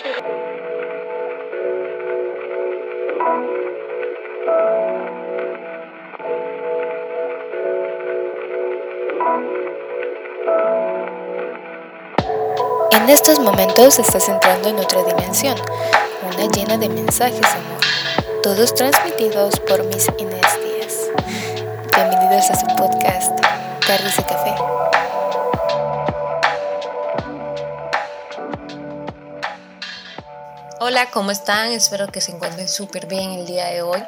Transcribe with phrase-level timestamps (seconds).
[0.00, 0.10] En
[13.08, 15.56] estos momentos estás entrando en otra dimensión,
[16.22, 17.80] una llena de mensajes amor,
[18.42, 21.10] todos transmitidos por mis Inés.
[21.96, 23.32] Bienvenidos a su podcast,
[23.84, 24.87] Tardes de Café.
[30.88, 31.70] Hola, ¿cómo están?
[31.70, 34.02] Espero que se encuentren súper bien el día de hoy,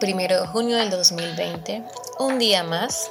[0.00, 1.82] primero de junio del 2020.
[2.18, 3.10] Un día más,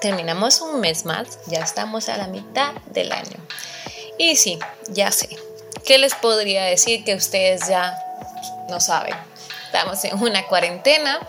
[0.00, 3.36] terminamos un mes más, ya estamos a la mitad del año.
[4.16, 5.28] Y sí, ya sé.
[5.84, 8.02] ¿Qué les podría decir que ustedes ya
[8.70, 9.14] no saben?
[9.66, 11.20] Estamos en una cuarentena,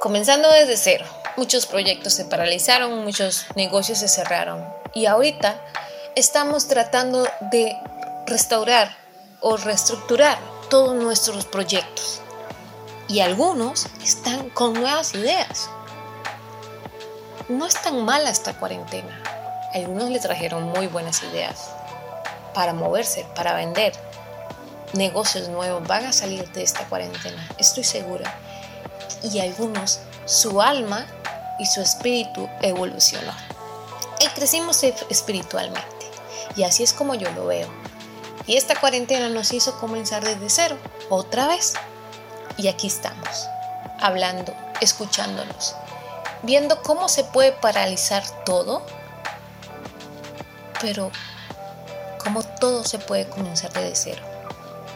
[0.00, 1.06] comenzando desde cero.
[1.38, 4.68] Muchos proyectos se paralizaron, muchos negocios se cerraron.
[4.92, 5.58] Y ahorita
[6.14, 7.74] estamos tratando de
[8.26, 8.99] restaurar
[9.40, 12.20] o reestructurar todos nuestros proyectos.
[13.08, 15.68] Y algunos están con nuevas ideas.
[17.48, 19.20] No es tan mala esta cuarentena
[19.72, 21.70] algunos le trajeron muy buenas ideas
[22.54, 23.92] para moverse, para vender.
[24.94, 28.34] Negocios nuevos van a salir de esta cuarentena, estoy segura.
[29.22, 31.06] Y algunos, su alma
[31.58, 33.32] y su espíritu evolucionó.
[34.18, 36.06] Y crecimos espiritualmente.
[36.56, 37.68] Y así es como yo lo veo.
[38.46, 40.76] Y esta cuarentena nos hizo comenzar desde cero,
[41.08, 41.74] otra vez.
[42.56, 43.46] Y aquí estamos,
[44.00, 45.74] hablando, escuchándonos,
[46.42, 48.82] viendo cómo se puede paralizar todo
[50.80, 51.10] pero
[52.22, 54.22] como todo se puede comenzar desde cero.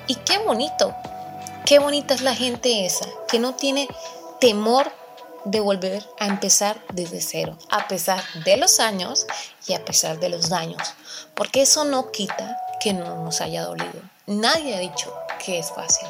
[0.06, 0.94] Y qué bonito,
[1.64, 3.88] qué bonita es la gente esa, que no tiene
[4.40, 4.90] temor
[5.44, 9.26] de volver a empezar desde cero, a pesar de los años
[9.66, 10.94] y a pesar de los daños,
[11.34, 14.00] porque eso no quita que no nos haya dolido.
[14.26, 16.08] Nadie ha dicho que es fácil,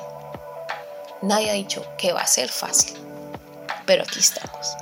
[1.22, 2.96] nadie ha dicho que va a ser fácil,
[3.86, 4.76] pero aquí estamos,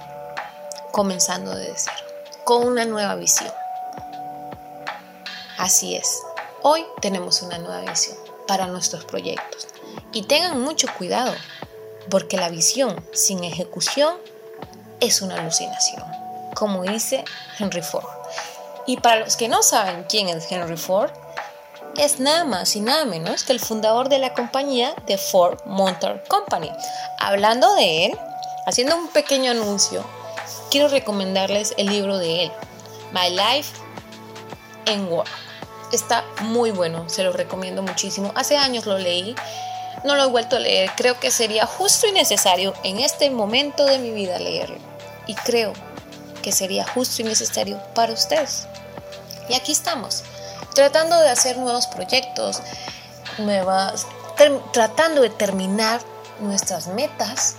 [0.93, 2.07] comenzando desde cero,
[2.45, 3.53] con una nueva visión.
[5.59, 6.21] Así es,
[6.63, 9.69] hoy tenemos una nueva visión para nuestros proyectos.
[10.13, 11.35] Y tengan mucho cuidado,
[12.11, 14.17] porque la visión sin ejecución
[15.01, 16.05] es una alucinación,
[16.55, 17.25] como dice
[17.59, 18.07] Henry Ford.
[18.87, 21.11] Y para los que no saben quién es Henry Ford,
[21.97, 26.23] es nada más y nada menos que el fundador de la compañía de Ford Motor
[26.29, 26.71] Company.
[27.19, 28.19] Hablando de él,
[28.67, 30.05] haciendo un pequeño anuncio,
[30.71, 32.53] quiero recomendarles el libro de él,
[33.13, 33.73] My Life
[34.87, 35.27] in War.
[35.93, 38.33] Está muy bueno, se lo recomiendo muchísimo.
[38.35, 39.35] Hace años lo leí,
[40.05, 40.91] no lo he vuelto a leer.
[40.97, 44.79] Creo que sería justo y necesario en este momento de mi vida leerlo.
[45.27, 45.75] Y creo
[46.43, 48.67] que sería justo y necesario para ustedes.
[49.49, 50.25] Y aquí estamos,
[50.75, 52.63] tratando de hacer nuevos proyectos,
[53.39, 54.07] nuevas,
[54.73, 56.01] tratando de terminar
[56.41, 57.57] nuestras metas.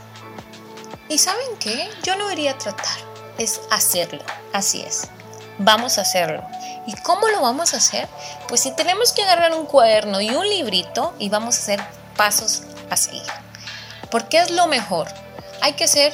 [1.10, 1.90] ¿Y saben qué?
[2.04, 2.98] Yo no iría a tratar,
[3.38, 4.24] es hacerlo.
[4.52, 5.10] Así es.
[5.58, 6.44] Vamos a hacerlo.
[6.88, 8.08] ¿Y cómo lo vamos a hacer?
[8.48, 11.84] Pues si tenemos que agarrar un cuaderno y un librito y vamos a hacer
[12.18, 13.24] pasos a seguir.
[14.10, 15.08] Porque es lo mejor.
[15.62, 16.14] Hay que hacer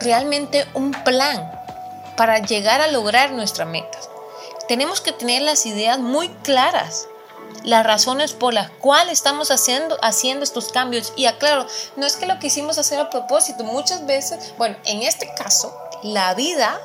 [0.00, 1.50] realmente un plan
[2.16, 3.98] para llegar a lograr nuestra meta.
[4.68, 7.08] Tenemos que tener las ideas muy claras,
[7.64, 11.14] las razones por las cuales estamos haciendo, haciendo estos cambios.
[11.16, 15.32] Y aclaro, no es que lo quisimos hacer a propósito, muchas veces, bueno, en este
[15.34, 16.78] caso, la vida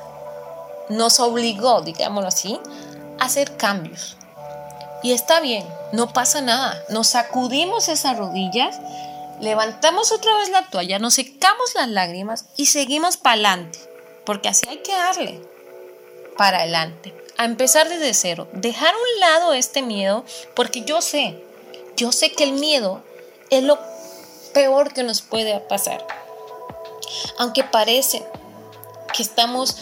[0.88, 2.58] nos obligó, digámoslo así,
[3.20, 4.16] hacer cambios.
[5.02, 6.82] Y está bien, no pasa nada.
[6.88, 8.80] Nos sacudimos esas rodillas,
[9.40, 13.78] levantamos otra vez la toalla, nos secamos las lágrimas y seguimos para adelante.
[14.24, 15.42] Porque así hay que darle
[16.38, 17.23] para adelante.
[17.36, 18.48] A empezar desde cero.
[18.52, 20.24] Dejar a un lado este miedo
[20.54, 21.42] porque yo sé,
[21.96, 23.02] yo sé que el miedo
[23.50, 23.78] es lo
[24.52, 26.06] peor que nos puede pasar.
[27.38, 28.24] Aunque parece
[29.12, 29.76] que estamos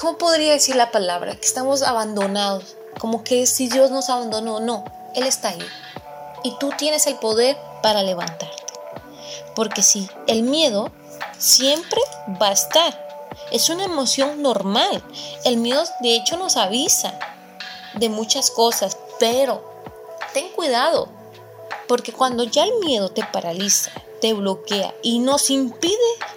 [0.00, 1.34] ¿cómo podría decir la palabra?
[1.36, 4.84] Que estamos abandonados, como que si Dios nos abandonó, no,
[5.14, 5.66] Él está ahí.
[6.42, 8.62] Y tú tienes el poder para levantarte.
[9.54, 10.90] Porque sí, el miedo
[11.38, 12.00] siempre
[12.40, 13.05] va a estar.
[13.50, 15.02] Es una emoción normal.
[15.44, 17.18] El miedo de hecho nos avisa
[17.94, 19.62] de muchas cosas, pero
[20.32, 21.08] ten cuidado,
[21.88, 23.90] porque cuando ya el miedo te paraliza,
[24.20, 25.94] te bloquea y nos impide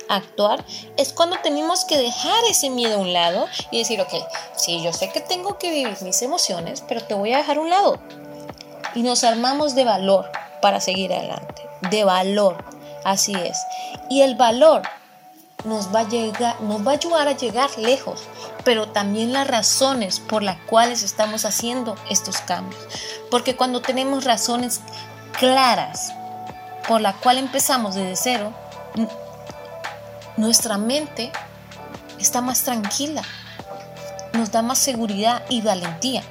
[0.07, 0.63] actuar,
[0.97, 4.13] es cuando tenemos que dejar ese miedo a un lado y decir, ok,
[4.55, 7.61] sí, yo sé que tengo que vivir mis emociones, pero te voy a dejar a
[7.61, 7.99] un lado.
[8.95, 10.31] Y nos armamos de valor
[10.61, 12.63] para seguir adelante, de valor,
[13.03, 13.57] así es.
[14.09, 14.81] Y el valor
[15.65, 18.23] nos va a llegar, nos va a ayudar a llegar lejos,
[18.63, 22.81] pero también las razones por las cuales estamos haciendo estos cambios.
[23.29, 24.81] Porque cuando tenemos razones
[25.37, 26.13] claras
[26.87, 28.53] por la cual empezamos desde cero,
[30.37, 31.31] nuestra mente
[32.19, 33.23] está más tranquila,
[34.33, 36.23] nos da más seguridad y valentía.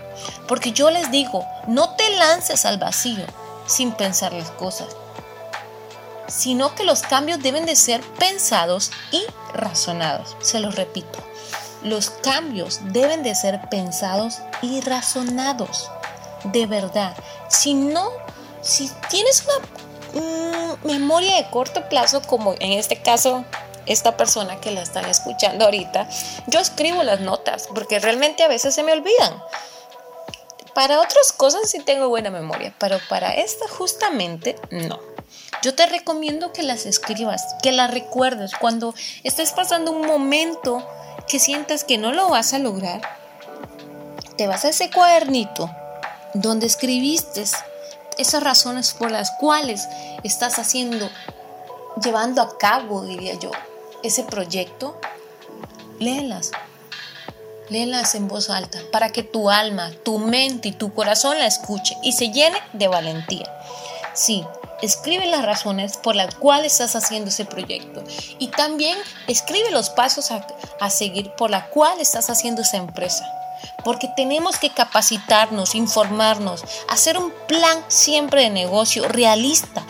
[0.46, 3.24] Porque yo les digo, no te lances al vacío
[3.66, 4.88] sin pensar las cosas,
[6.28, 10.36] sino que los cambios deben de ser pensados y razonados.
[10.40, 11.18] Se los repito,
[11.82, 15.90] los cambios deben de ser pensados y razonados.
[16.44, 17.16] De verdad,
[17.48, 18.10] si no,
[18.62, 19.44] si tienes
[20.12, 23.44] una mm, memoria de corto plazo, como en este caso
[23.86, 26.08] esta persona que la están escuchando ahorita,
[26.46, 29.42] yo escribo las notas porque realmente a veces se me olvidan.
[30.74, 35.00] Para otras cosas sí tengo buena memoria, pero para esta justamente no.
[35.62, 38.94] Yo te recomiendo que las escribas, que las recuerdes cuando
[39.24, 40.86] estés pasando un momento
[41.26, 43.00] que sientas que no lo vas a lograr.
[44.36, 45.68] Te vas a ese cuadernito
[46.34, 47.44] donde escribiste
[48.18, 49.88] esas razones por las cuales
[50.22, 51.10] estás haciendo,
[52.02, 53.50] llevando a cabo, diría yo,
[54.02, 54.98] ese proyecto,
[55.98, 56.52] léelas.
[57.68, 61.96] Léelas en voz alta para que tu alma, tu mente y tu corazón la escuche
[62.02, 63.46] y se llene de valentía.
[64.14, 64.46] Sí,
[64.82, 68.02] escribe las razones por las cuales estás haciendo ese proyecto
[68.38, 68.96] y también
[69.26, 73.26] escribe los pasos a, seguir por la cual estás haciendo esa empresa.
[73.84, 79.84] Porque tenemos que capacitarnos, informarnos, hacer un plan siempre de negocio realista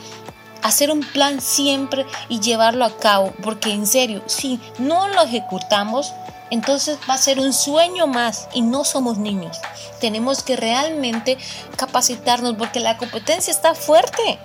[0.62, 6.12] hacer un plan siempre y llevarlo a cabo, porque en serio, si no lo ejecutamos,
[6.50, 9.58] entonces va a ser un sueño más y no somos niños.
[10.00, 11.38] Tenemos que realmente
[11.76, 14.38] capacitarnos porque la competencia está fuerte.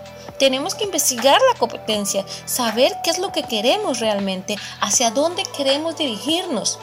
[0.43, 5.95] Tenemos que investigar la competencia, saber qué es lo que queremos realmente, hacia dónde queremos
[5.95, 6.79] dirigirnos.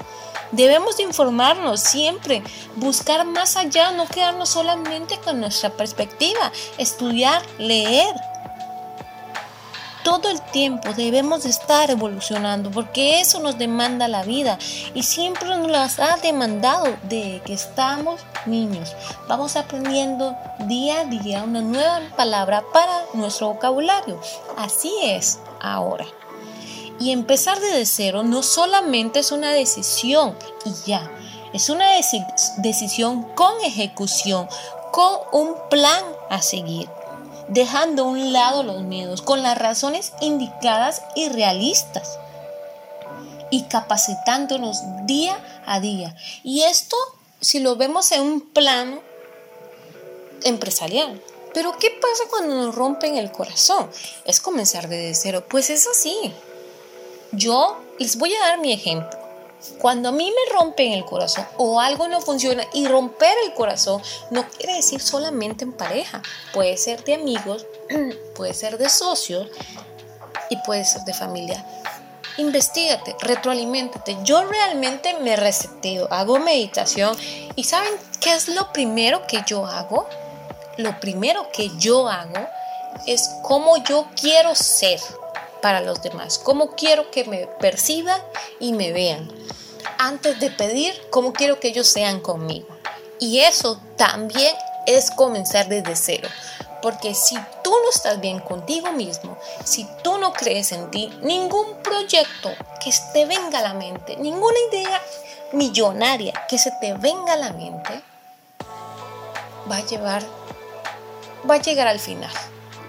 [0.51, 2.43] Debemos de informarnos siempre,
[2.77, 8.15] buscar más allá, no quedarnos solamente con nuestra perspectiva, estudiar, leer,
[10.03, 14.59] todo el tiempo debemos de estar evolucionando porque eso nos demanda la vida
[14.95, 18.95] y siempre nos las ha demandado de que estamos niños.
[19.29, 24.21] Vamos aprendiendo día a día una nueva palabra para nuestro vocabulario.
[24.57, 26.07] Así es ahora.
[26.99, 31.11] Y empezar desde cero no solamente es una decisión y ya,
[31.53, 31.87] es una
[32.59, 34.49] decisión con ejecución,
[34.93, 36.89] con un plan a seguir
[37.51, 42.19] dejando a un lado los miedos con las razones indicadas y realistas
[43.51, 45.37] y capacitándonos día
[45.67, 46.17] a día.
[46.43, 46.97] Y esto,
[47.41, 49.03] si lo vemos en un plano
[50.45, 51.21] empresarial.
[51.53, 53.91] Pero ¿qué pasa cuando nos rompen el corazón?
[54.25, 55.45] Es comenzar desde cero.
[55.49, 56.33] Pues es así.
[57.33, 59.20] Yo les voy a dar mi ejemplo.
[59.79, 64.03] Cuando a mí me rompen el corazón o algo no funciona y romper el corazón
[64.31, 66.23] no quiere decir solamente en pareja,
[66.53, 67.67] puede ser de amigos,
[68.35, 69.49] puede ser de socios
[70.49, 71.65] y puede ser de familia.
[72.37, 74.17] Investígate, retroaliméntate.
[74.25, 77.17] Yo realmente me reseteo, hago meditación
[77.55, 80.07] y ¿saben qué es lo primero que yo hago?
[80.79, 82.47] Lo primero que yo hago
[83.07, 85.01] es cómo yo quiero ser
[85.61, 88.21] para los demás, cómo quiero que me perciban
[88.59, 89.40] y me vean.
[90.03, 92.67] Antes de pedir, cómo quiero que ellos sean conmigo.
[93.19, 94.57] Y eso también
[94.87, 96.27] es comenzar desde cero.
[96.81, 101.83] Porque si tú no estás bien contigo mismo, si tú no crees en ti, ningún
[101.83, 102.49] proyecto
[102.83, 105.03] que te venga a la mente, ninguna idea
[105.53, 108.01] millonaria que se te venga a la mente,
[109.71, 110.23] va a llevar,
[111.49, 112.33] va a llegar al final.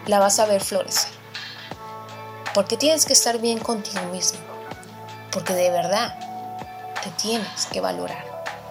[0.06, 1.12] La vas a ver florecer.
[2.54, 4.40] Porque tienes que estar bien contigo mismo.
[5.34, 6.31] Porque de verdad
[7.04, 8.26] te tienes que valorar.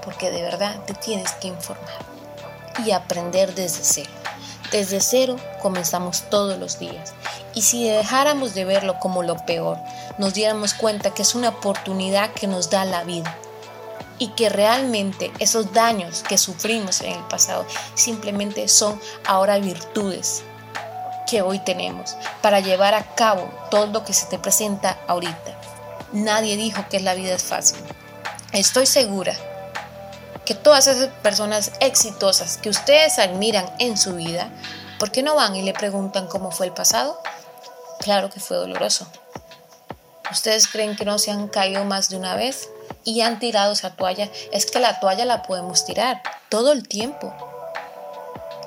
[0.04, 1.98] Porque de verdad te tienes que informar.
[2.84, 4.10] Y aprender desde cero.
[4.72, 7.12] Desde cero comenzamos todos los días.
[7.54, 9.78] Y si dejáramos de verlo como lo peor,
[10.18, 13.36] nos diéramos cuenta que es una oportunidad que nos da la vida.
[14.18, 20.44] Y que realmente esos daños que sufrimos en el pasado simplemente son ahora virtudes
[21.30, 25.58] que hoy tenemos para llevar a cabo todo lo que se te presenta ahorita.
[26.12, 27.78] Nadie dijo que la vida es fácil.
[28.52, 29.34] Estoy segura
[30.44, 34.50] que todas esas personas exitosas que ustedes admiran en su vida,
[34.98, 37.20] ¿por qué no van y le preguntan cómo fue el pasado?
[38.00, 39.06] Claro que fue doloroso.
[40.32, 42.68] ¿Ustedes creen que no se han caído más de una vez
[43.04, 44.28] y han tirado esa toalla?
[44.52, 47.32] Es que la toalla la podemos tirar todo el tiempo.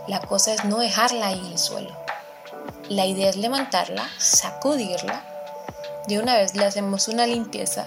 [0.08, 1.94] La cosa es no dejarla ahí en el suelo.
[2.88, 5.24] La idea es levantarla, sacudirla
[6.08, 7.86] de una vez le hacemos una limpieza,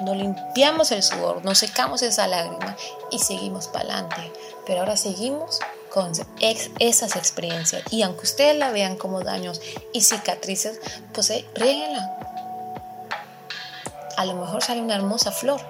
[0.00, 2.76] nos limpiamos el sudor, nos secamos esa lágrima
[3.10, 4.32] y seguimos para adelante.
[4.66, 5.60] Pero ahora seguimos
[5.90, 6.12] con
[6.78, 7.82] esas experiencias.
[7.90, 9.60] Y aunque ustedes la vean como daños
[9.92, 10.78] y cicatrices,
[11.14, 11.46] pues eh,
[14.16, 15.60] A lo mejor sale una hermosa flor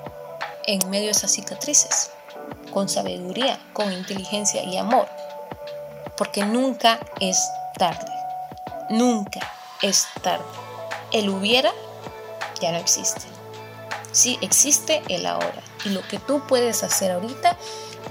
[0.66, 2.10] en medio de esas cicatrices,
[2.72, 5.06] con sabiduría, con inteligencia y amor.
[6.16, 8.12] Porque nunca es tarde.
[8.90, 9.40] Nunca
[9.82, 10.44] es tarde.
[11.12, 11.70] El hubiera
[12.60, 13.35] ya no existe.
[14.16, 15.62] Sí existe el ahora.
[15.84, 17.54] Y lo que tú puedes hacer ahorita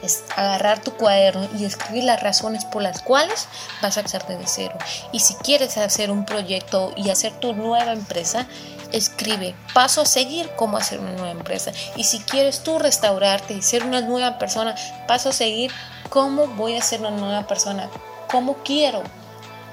[0.03, 3.47] es agarrar tu cuaderno y escribir las razones por las cuales
[3.81, 4.77] vas a hacerte de cero.
[5.11, 8.45] Y si quieres hacer un proyecto y hacer tu nueva empresa,
[8.91, 11.71] escribe paso a seguir cómo hacer una nueva empresa.
[11.95, 14.75] Y si quieres tú restaurarte y ser una nueva persona,
[15.07, 15.71] paso a seguir
[16.11, 17.89] cómo voy a ser una nueva persona,
[18.29, 19.01] cómo quiero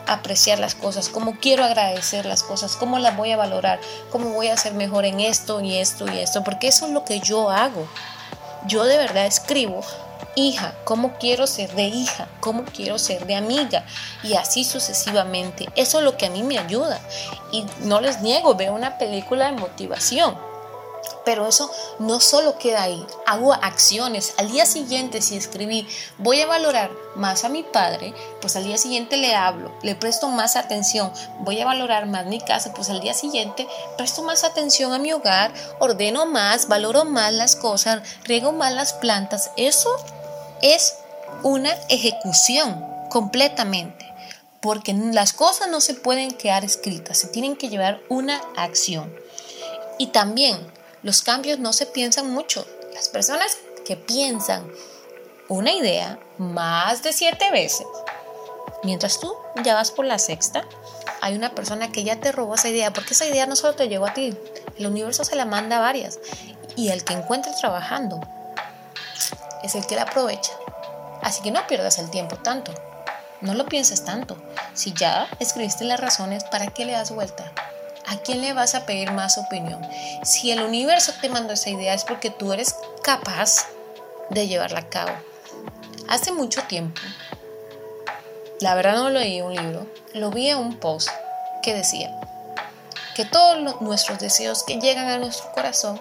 [0.07, 3.81] apreciar las cosas, cómo quiero agradecer las cosas, cómo las voy a valorar,
[4.11, 7.05] cómo voy a ser mejor en esto y esto y esto, porque eso es lo
[7.05, 7.87] que yo hago.
[8.67, 9.83] Yo de verdad escribo,
[10.37, 13.85] hija, cómo quiero ser de hija, cómo quiero ser de amiga
[14.23, 15.69] y así sucesivamente.
[15.77, 17.01] Eso es lo que a mí me ayuda.
[17.51, 20.52] Y no les niego, veo una película de motivación
[21.25, 24.35] pero eso no solo queda ahí, hago acciones.
[24.39, 25.87] Al día siguiente, si escribí,
[26.19, 30.29] voy a valorar más a mi padre, pues al día siguiente le hablo, le presto
[30.29, 31.13] más atención.
[31.41, 35.13] Voy a valorar más mi casa, pues al día siguiente presto más atención a mi
[35.13, 39.51] hogar, ordeno más, valoro más las cosas, riego más las plantas.
[39.57, 39.91] Eso
[40.63, 40.95] es
[41.43, 44.09] una ejecución completamente.
[44.61, 49.13] Porque las cosas no se pueden quedar escritas, se tienen que llevar una acción.
[49.99, 50.57] Y también
[51.03, 52.67] los cambios no se piensan mucho.
[52.95, 54.71] Las personas que piensan
[55.49, 57.87] una idea más de siete veces,
[58.85, 60.65] mientras tú ya vas por la sexta,
[61.21, 63.89] hay una persona que ya te robó esa idea, porque esa idea no solo te
[63.89, 64.37] llegó a ti,
[64.79, 66.19] el universo se la manda a varias.
[66.75, 68.21] Y el que encuentre trabajando
[69.63, 70.53] es el que la aprovecha.
[71.21, 72.73] Así que no pierdas el tiempo tanto.
[73.41, 74.37] No lo pienses tanto.
[74.75, 77.53] Si ya escribiste las razones, ¿para qué le das vuelta?
[78.13, 79.81] ¿A quién le vas a pedir más opinión?
[80.23, 83.67] Si el universo te mandó esa idea es porque tú eres capaz
[84.29, 85.13] de llevarla a cabo.
[86.11, 87.01] Hace mucho tiempo,
[88.61, 91.09] la verdad no leí un libro, lo vi en un post
[91.63, 92.15] que decía
[93.15, 95.99] que todos nuestros deseos que llegan a nuestro corazón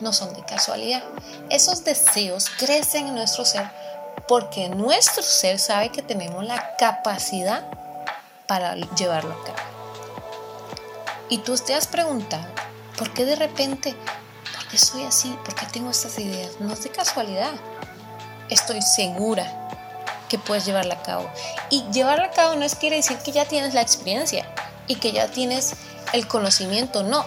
[0.00, 1.04] no son de casualidad.
[1.48, 3.70] Esos deseos crecen en nuestro ser
[4.26, 7.62] porque nuestro ser sabe que tenemos la capacidad
[8.48, 9.81] para llevarlo a cabo.
[11.32, 12.44] Y tú te has preguntado,
[12.98, 13.94] ¿por qué de repente?
[14.54, 15.34] ¿Por qué soy así?
[15.46, 16.60] ¿Por qué tengo estas ideas?
[16.60, 17.54] No es de casualidad.
[18.50, 19.50] Estoy segura
[20.28, 21.30] que puedes llevarla a cabo.
[21.70, 24.46] Y llevarla a cabo no es quiere decir que ya tienes la experiencia
[24.86, 25.72] y que ya tienes
[26.12, 27.24] el conocimiento, no.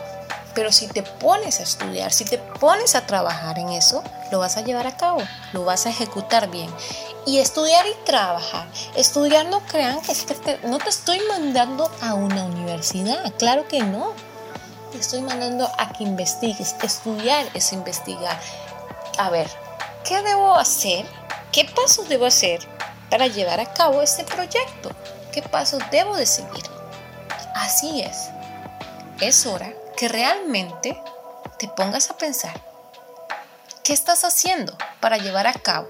[0.54, 4.56] Pero si te pones a estudiar, si te pones a trabajar en eso, lo vas
[4.58, 6.70] a llevar a cabo, lo vas a ejecutar bien.
[7.26, 8.68] Y estudiar y trabajar.
[8.96, 14.14] Estudiar no crean que, no te estoy mandando a una universidad, claro que no.
[14.92, 16.76] Te estoy mandando a que investigues.
[16.84, 18.40] Estudiar es investigar.
[19.18, 19.50] A ver,
[20.04, 21.06] ¿qué debo hacer?
[21.52, 22.60] ¿Qué pasos debo hacer
[23.10, 24.92] para llevar a cabo este proyecto?
[25.32, 26.64] ¿Qué pasos debo de seguir?
[27.56, 28.30] Así es.
[29.20, 31.02] Es hora que realmente
[31.58, 32.54] te pongas a pensar
[33.84, 35.88] qué estás haciendo para llevar a cabo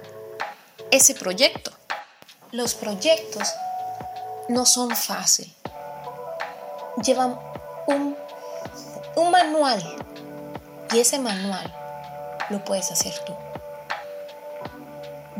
[0.95, 1.71] ese proyecto.
[2.51, 3.53] Los proyectos
[4.47, 5.51] no son fáciles.
[7.03, 7.37] Llevan
[7.87, 8.15] un,
[9.15, 9.83] un manual
[10.93, 11.73] y ese manual
[12.49, 13.33] lo puedes hacer tú.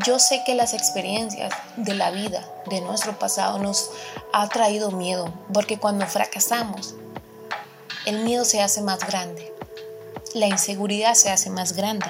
[0.04, 3.90] Yo sé que las experiencias de la vida, de nuestro pasado, nos
[4.32, 6.94] ha traído miedo, porque cuando fracasamos,
[8.04, 9.54] el miedo se hace más grande,
[10.34, 12.06] la inseguridad se hace más grande.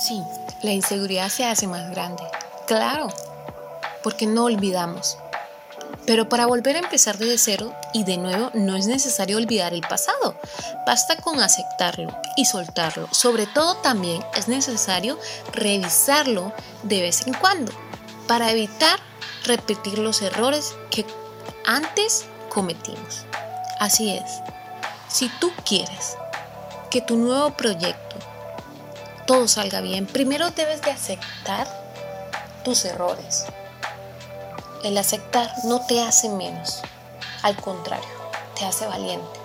[0.00, 0.22] Sí,
[0.62, 2.22] la inseguridad se hace más grande.
[2.68, 3.08] Claro,
[4.02, 5.16] porque no olvidamos.
[6.04, 9.80] Pero para volver a empezar desde cero y de nuevo no es necesario olvidar el
[9.80, 10.38] pasado.
[10.86, 13.08] Basta con aceptarlo y soltarlo.
[13.10, 15.18] Sobre todo también es necesario
[15.52, 17.72] revisarlo de vez en cuando
[18.26, 19.00] para evitar
[19.44, 21.06] repetir los errores que
[21.64, 23.24] antes cometimos.
[23.80, 24.42] Así es.
[25.08, 26.18] Si tú quieres
[26.90, 28.16] que tu nuevo proyecto
[29.26, 31.87] todo salga bien, primero debes de aceptar
[32.84, 33.46] errores.
[34.84, 36.82] El aceptar no te hace menos,
[37.42, 38.08] al contrario,
[38.56, 39.40] te hace valiente,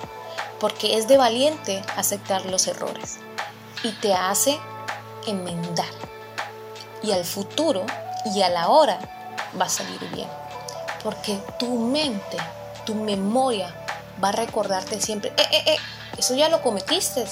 [0.59, 3.17] porque es de valiente aceptar los errores
[3.83, 4.59] y te hace
[5.25, 5.85] enmendar.
[7.01, 7.85] Y al futuro
[8.33, 8.99] y a la hora
[9.59, 10.29] va a salir bien,
[11.03, 12.37] porque tu mente,
[12.85, 13.73] tu memoria
[14.23, 15.77] va a recordarte siempre, eh, eh, eh,
[16.17, 17.25] Eso ya lo cometiste.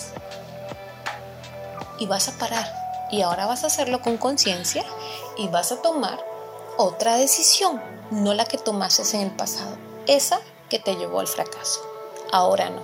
[1.99, 2.65] Y vas a parar.
[3.11, 4.83] Y ahora vas a hacerlo con conciencia
[5.37, 6.23] y vas a tomar
[6.77, 11.81] otra decisión, no la que tomaste en el pasado, esa que te llevó al fracaso.
[12.31, 12.81] Ahora no.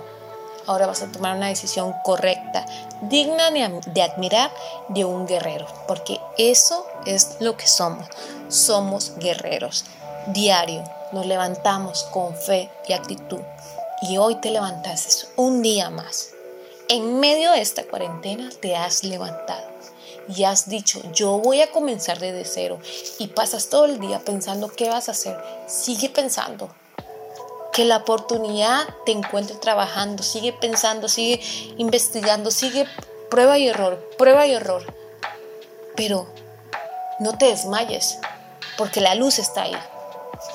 [0.66, 2.66] Ahora vas a tomar una decisión correcta,
[3.00, 4.52] digna de admirar
[4.88, 8.06] de un guerrero, porque eso es lo que somos.
[8.48, 9.86] Somos guerreros.
[10.26, 13.40] Diario nos levantamos con fe y actitud.
[14.02, 16.32] Y hoy te levantaste un día más.
[16.88, 19.67] En medio de esta cuarentena te has levantado
[20.28, 22.78] y has dicho, yo voy a comenzar desde cero
[23.18, 26.68] y pasas todo el día pensando qué vas a hacer, sigue pensando.
[27.72, 31.40] Que la oportunidad te encuentre trabajando, sigue pensando, sigue
[31.76, 32.86] investigando, sigue
[33.30, 34.82] prueba y error, prueba y error.
[35.96, 36.26] Pero
[37.20, 38.18] no te desmayes,
[38.76, 39.78] porque la luz está ahí.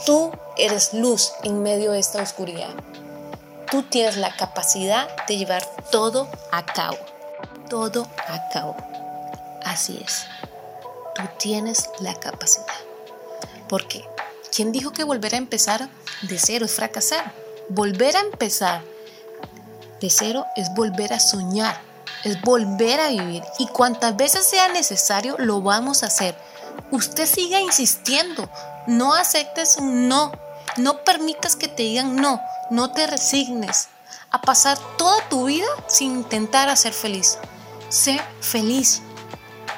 [0.06, 2.74] Tú eres luz en medio de esta oscuridad.
[3.72, 6.98] Tú tienes la capacidad de llevar todo a cabo.
[7.70, 8.93] Todo a cabo.
[9.74, 10.28] Así es.
[11.16, 12.68] Tú tienes la capacidad.
[13.68, 14.06] ¿Por qué?
[14.56, 15.90] ¿Quién dijo que volver a empezar
[16.22, 17.34] de cero es fracasar?
[17.70, 18.84] Volver a empezar
[20.00, 21.76] de cero es volver a soñar,
[22.24, 23.44] es volver a vivir.
[23.58, 26.36] Y cuantas veces sea necesario, lo vamos a hacer.
[26.92, 28.48] Usted siga insistiendo,
[28.86, 30.32] no aceptes un no,
[30.78, 32.40] no permitas que te digan no,
[32.70, 33.88] no te resignes
[34.30, 37.40] a pasar toda tu vida sin intentar ser feliz.
[37.90, 39.02] Sé feliz,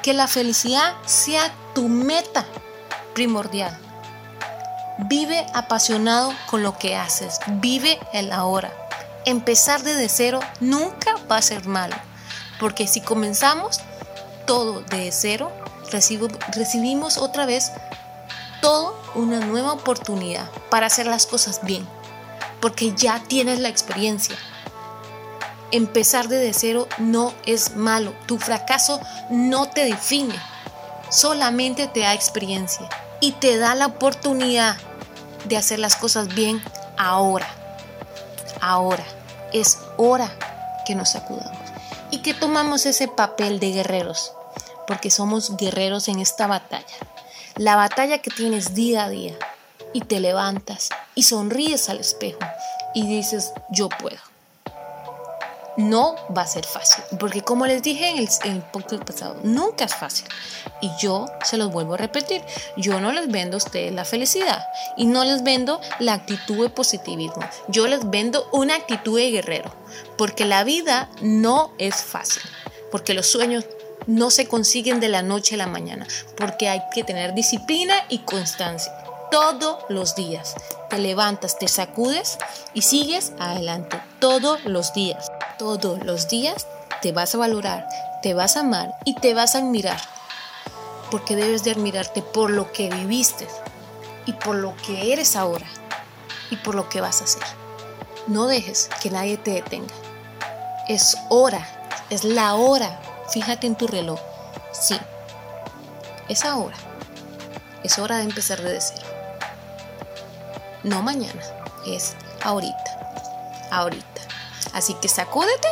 [0.06, 2.46] que la felicidad sea tu meta
[3.12, 3.76] primordial.
[4.98, 7.40] Vive apasionado con lo que haces.
[7.48, 8.72] Vive el ahora.
[9.24, 11.96] Empezar desde cero nunca va a ser malo.
[12.60, 13.80] Porque si comenzamos
[14.46, 15.50] todo de cero,
[16.52, 17.72] recibimos otra vez
[18.62, 21.84] toda una nueva oportunidad para hacer las cosas bien.
[22.60, 24.36] Porque ya tienes la experiencia,
[25.72, 28.14] Empezar desde cero no es malo.
[28.26, 30.34] Tu fracaso no te define.
[31.10, 32.88] Solamente te da experiencia
[33.20, 34.76] y te da la oportunidad
[35.44, 36.62] de hacer las cosas bien
[36.96, 37.48] ahora.
[38.60, 39.04] Ahora.
[39.52, 40.30] Es hora
[40.84, 41.56] que nos sacudamos
[42.10, 44.32] y que tomamos ese papel de guerreros,
[44.86, 46.84] porque somos guerreros en esta batalla.
[47.56, 49.34] La batalla que tienes día a día
[49.92, 52.40] y te levantas y sonríes al espejo
[52.92, 54.18] y dices, yo puedo
[55.76, 59.84] no va a ser fácil, porque como les dije en el, en podcast pasado, nunca
[59.84, 60.26] es fácil.
[60.80, 62.42] Y yo se los vuelvo a repetir,
[62.76, 66.70] yo no les vendo a ustedes la felicidad y no les vendo la actitud de
[66.70, 69.72] positivismo, yo les vendo una actitud de guerrero,
[70.16, 72.42] porque la vida no es fácil,
[72.90, 73.64] porque los sueños
[74.06, 78.18] no se consiguen de la noche a la mañana, porque hay que tener disciplina y
[78.18, 78.92] constancia
[79.30, 80.54] todos los días.
[80.88, 82.38] Te levantas, te sacudes
[82.74, 86.66] y sigues adelante todos los días todos los días
[87.02, 87.88] te vas a valorar,
[88.22, 90.00] te vas a amar y te vas a admirar.
[91.10, 93.46] Porque debes de admirarte por lo que viviste
[94.26, 95.66] y por lo que eres ahora
[96.50, 97.42] y por lo que vas a hacer.
[98.26, 99.94] No dejes que nadie te detenga.
[100.88, 101.66] Es hora,
[102.10, 103.00] es la hora.
[103.30, 104.20] Fíjate en tu reloj.
[104.72, 104.98] Sí,
[106.28, 106.76] es ahora.
[107.82, 109.06] Es hora de empezar desde cero.
[110.82, 111.42] No mañana,
[111.86, 113.68] es ahorita.
[113.70, 114.15] Ahorita.
[114.72, 115.68] Así que sacúdete,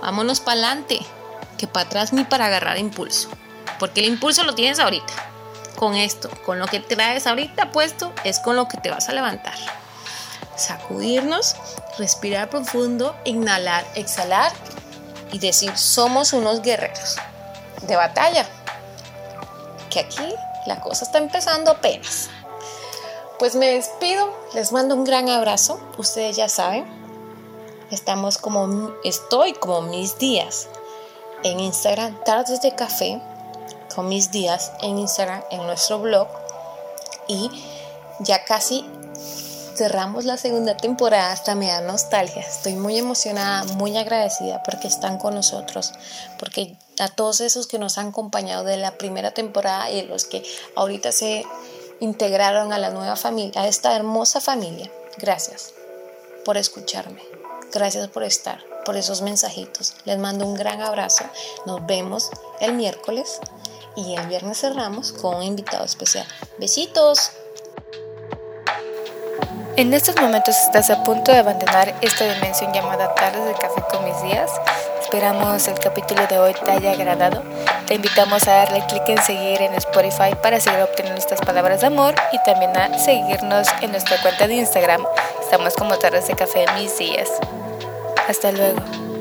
[0.00, 1.00] vámonos para adelante,
[1.58, 3.28] que para atrás ni para agarrar impulso.
[3.78, 5.12] Porque el impulso lo tienes ahorita.
[5.76, 9.12] Con esto, con lo que traes ahorita puesto, es con lo que te vas a
[9.12, 9.54] levantar.
[10.56, 11.56] Sacudirnos,
[11.98, 14.52] respirar profundo, inhalar, exhalar
[15.32, 17.16] y decir, somos unos guerreros
[17.82, 18.46] de batalla.
[19.90, 20.34] Que aquí
[20.66, 22.28] la cosa está empezando apenas.
[23.38, 27.01] Pues me despido, les mando un gran abrazo, ustedes ya saben,
[27.92, 30.66] Estamos como, estoy como mis días
[31.42, 33.20] en Instagram, tardes de café
[33.94, 36.26] con mis días en Instagram, en nuestro blog.
[37.28, 37.50] Y
[38.20, 38.86] ya casi
[39.74, 42.40] cerramos la segunda temporada, hasta me da nostalgia.
[42.40, 45.92] Estoy muy emocionada, muy agradecida porque están con nosotros,
[46.38, 50.42] porque a todos esos que nos han acompañado de la primera temporada y los que
[50.76, 51.44] ahorita se
[52.00, 54.90] integraron a la nueva familia, a esta hermosa familia.
[55.18, 55.74] Gracias
[56.46, 57.31] por escucharme.
[57.72, 59.94] Gracias por estar, por esos mensajitos.
[60.04, 61.24] Les mando un gran abrazo.
[61.64, 62.30] Nos vemos
[62.60, 63.40] el miércoles
[63.96, 66.26] y el viernes cerramos con un invitado especial.
[66.58, 67.32] Besitos.
[69.76, 74.04] En estos momentos estás a punto de abandonar esta dimensión llamada tardes de café con
[74.04, 74.50] mis días.
[75.00, 77.42] Esperamos el capítulo de hoy te haya agradado.
[77.86, 81.86] Te invitamos a darle clic en seguir en Spotify para seguir obteniendo estas palabras de
[81.86, 85.06] amor y también a seguirnos en nuestra cuenta de Instagram.
[85.40, 87.30] Estamos como tardes de café mis días.
[88.28, 89.11] Hasta luego.